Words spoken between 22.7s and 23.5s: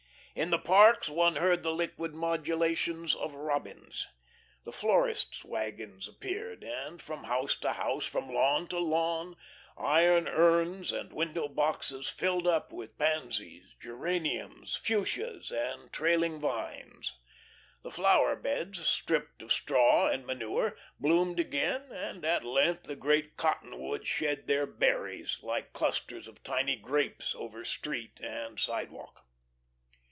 the great